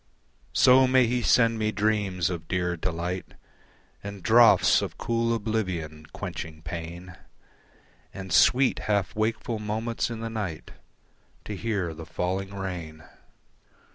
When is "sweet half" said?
8.33-9.15